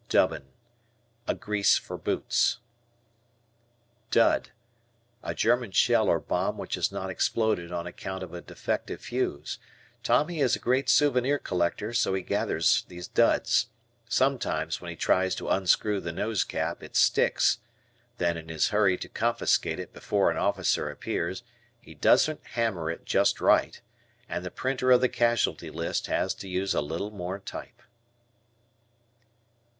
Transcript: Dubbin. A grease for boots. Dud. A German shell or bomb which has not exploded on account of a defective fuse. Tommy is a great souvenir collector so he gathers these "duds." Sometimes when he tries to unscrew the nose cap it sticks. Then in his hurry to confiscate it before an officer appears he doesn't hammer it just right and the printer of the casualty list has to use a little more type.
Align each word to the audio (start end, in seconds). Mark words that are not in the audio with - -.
Dubbin. 0.09 0.47
A 1.27 1.35
grease 1.35 1.77
for 1.77 1.95
boots. 1.95 2.57
Dud. 4.09 4.49
A 5.21 5.35
German 5.35 5.69
shell 5.69 6.07
or 6.09 6.19
bomb 6.19 6.57
which 6.57 6.73
has 6.73 6.91
not 6.91 7.11
exploded 7.11 7.71
on 7.71 7.85
account 7.85 8.23
of 8.23 8.33
a 8.33 8.41
defective 8.41 8.99
fuse. 9.01 9.59
Tommy 10.01 10.39
is 10.39 10.55
a 10.55 10.59
great 10.59 10.89
souvenir 10.89 11.37
collector 11.37 11.93
so 11.93 12.15
he 12.15 12.23
gathers 12.23 12.83
these 12.87 13.07
"duds." 13.07 13.67
Sometimes 14.09 14.81
when 14.81 14.89
he 14.89 14.95
tries 14.95 15.35
to 15.35 15.49
unscrew 15.49 15.99
the 16.01 16.11
nose 16.11 16.43
cap 16.43 16.81
it 16.81 16.95
sticks. 16.95 17.59
Then 18.17 18.37
in 18.37 18.49
his 18.49 18.69
hurry 18.69 18.97
to 18.97 19.07
confiscate 19.07 19.77
it 19.79 19.93
before 19.93 20.31
an 20.31 20.37
officer 20.37 20.89
appears 20.89 21.43
he 21.79 21.93
doesn't 21.93 22.41
hammer 22.53 22.89
it 22.89 23.05
just 23.05 23.39
right 23.39 23.79
and 24.27 24.43
the 24.43 24.49
printer 24.49 24.89
of 24.89 25.01
the 25.01 25.09
casualty 25.09 25.69
list 25.69 26.07
has 26.07 26.33
to 26.33 26.47
use 26.47 26.73
a 26.73 26.81
little 26.81 27.11
more 27.11 27.37
type. 27.37 27.83